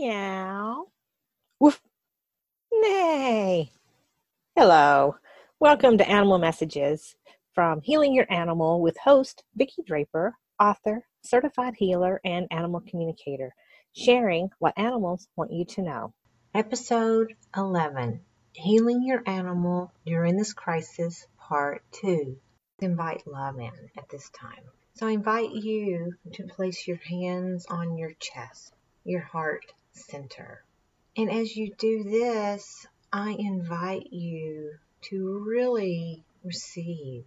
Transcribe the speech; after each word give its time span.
Meow. 0.00 0.86
Woof. 1.58 1.82
Nay. 2.72 3.72
Hello. 4.54 5.16
Welcome 5.58 5.98
to 5.98 6.08
Animal 6.08 6.38
Messages 6.38 7.16
from 7.52 7.80
Healing 7.80 8.14
Your 8.14 8.32
Animal 8.32 8.80
with 8.80 8.96
host 8.96 9.42
Vicki 9.56 9.82
Draper, 9.84 10.36
author, 10.60 11.04
certified 11.24 11.74
healer, 11.76 12.20
and 12.24 12.46
animal 12.52 12.80
communicator, 12.88 13.56
sharing 13.92 14.50
what 14.60 14.78
animals 14.78 15.26
want 15.34 15.52
you 15.52 15.64
to 15.64 15.82
know. 15.82 16.14
Episode 16.54 17.34
11 17.56 18.20
Healing 18.52 19.02
Your 19.02 19.24
Animal 19.26 19.90
During 20.06 20.36
This 20.36 20.52
Crisis, 20.52 21.26
Part 21.40 21.82
2. 22.02 22.36
Invite 22.82 23.26
love 23.26 23.58
in 23.58 23.72
at 23.98 24.08
this 24.08 24.30
time. 24.30 24.62
So 24.94 25.08
I 25.08 25.10
invite 25.10 25.50
you 25.50 26.14
to 26.34 26.44
place 26.44 26.86
your 26.86 26.98
hands 26.98 27.66
on 27.66 27.98
your 27.98 28.12
chest, 28.20 28.72
your 29.02 29.22
heart 29.22 29.64
center. 30.04 30.64
And 31.16 31.30
as 31.30 31.56
you 31.56 31.74
do 31.76 32.04
this, 32.04 32.86
I 33.12 33.32
invite 33.38 34.12
you 34.12 34.74
to 35.02 35.44
really 35.46 36.24
receive 36.44 37.24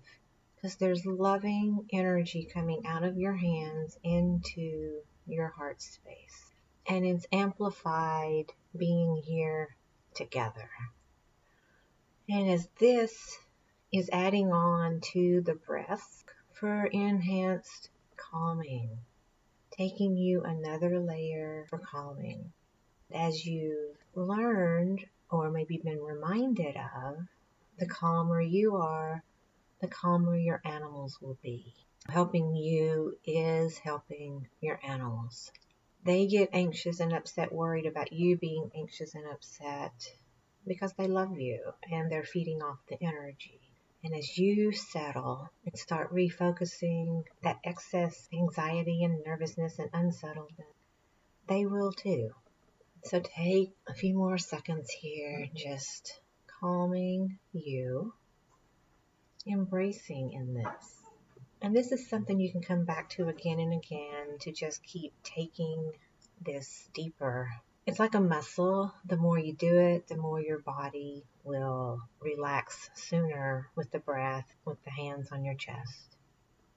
because 0.55 0.75
there's 0.75 1.05
loving 1.05 1.87
energy 1.91 2.47
coming 2.53 2.85
out 2.85 3.03
of 3.03 3.17
your 3.17 3.35
hands 3.35 3.97
into 4.03 5.01
your 5.27 5.47
heart 5.47 5.81
space. 5.81 6.53
And 6.87 7.05
it's 7.05 7.25
amplified 7.31 8.45
being 8.77 9.21
here 9.25 9.75
together. 10.13 10.69
And 12.29 12.49
as 12.49 12.67
this 12.79 13.37
is 13.91 14.09
adding 14.13 14.51
on 14.51 15.01
to 15.13 15.41
the 15.41 15.55
breath 15.55 16.23
for 16.53 16.85
enhanced 16.85 17.89
calming, 18.15 18.99
taking 19.71 20.15
you 20.15 20.43
another 20.43 20.99
layer 20.99 21.65
for 21.69 21.79
calming. 21.79 22.53
As 23.13 23.45
you've 23.45 23.97
learned 24.15 25.05
or 25.29 25.51
maybe 25.51 25.77
been 25.77 26.01
reminded 26.01 26.77
of, 26.77 27.17
the 27.77 27.85
calmer 27.85 28.39
you 28.39 28.77
are, 28.77 29.23
the 29.81 29.87
calmer 29.87 30.37
your 30.37 30.61
animals 30.63 31.19
will 31.21 31.37
be. 31.41 31.73
Helping 32.07 32.55
you 32.55 33.17
is 33.25 33.77
helping 33.77 34.47
your 34.61 34.79
animals. 34.83 35.51
They 36.03 36.25
get 36.27 36.51
anxious 36.53 36.99
and 36.99 37.11
upset, 37.11 37.51
worried 37.51 37.85
about 37.85 38.13
you 38.13 38.37
being 38.37 38.71
anxious 38.75 39.13
and 39.13 39.27
upset 39.27 40.15
because 40.65 40.93
they 40.93 41.07
love 41.07 41.37
you 41.37 41.73
and 41.91 42.09
they're 42.09 42.23
feeding 42.23 42.61
off 42.61 42.79
the 42.87 43.03
energy. 43.03 43.59
And 44.03 44.15
as 44.15 44.37
you 44.37 44.71
settle 44.71 45.49
and 45.65 45.77
start 45.77 46.13
refocusing 46.13 47.25
that 47.43 47.59
excess 47.63 48.29
anxiety 48.33 49.03
and 49.03 49.23
nervousness 49.25 49.79
and 49.79 49.89
unsettledness, 49.93 50.75
they 51.47 51.65
will 51.65 51.91
too. 51.91 52.33
So 53.03 53.19
take 53.19 53.73
a 53.87 53.93
few 53.93 54.15
more 54.15 54.37
seconds 54.37 54.89
here, 54.89 55.47
just 55.55 56.19
calming 56.59 57.39
you, 57.53 58.13
embracing 59.47 60.33
in 60.33 60.53
this. 60.53 60.99
And 61.61 61.75
this 61.75 61.91
is 61.91 62.09
something 62.09 62.39
you 62.39 62.51
can 62.51 62.61
come 62.61 62.85
back 62.85 63.09
to 63.11 63.27
again 63.27 63.59
and 63.59 63.73
again 63.73 64.37
to 64.41 64.51
just 64.51 64.83
keep 64.83 65.13
taking 65.23 65.91
this 66.43 66.89
deeper 66.93 67.49
it's 67.87 67.99
like 67.99 68.13
a 68.13 68.21
muscle. 68.21 68.93
The 69.05 69.17
more 69.17 69.39
you 69.39 69.53
do 69.53 69.79
it, 69.79 70.07
the 70.07 70.15
more 70.15 70.39
your 70.39 70.59
body 70.59 71.23
will 71.43 71.99
relax 72.19 72.91
sooner 72.93 73.67
with 73.75 73.89
the 73.91 73.99
breath, 73.99 74.45
with 74.65 74.83
the 74.83 74.91
hands 74.91 75.31
on 75.31 75.43
your 75.43 75.55
chest. 75.55 76.15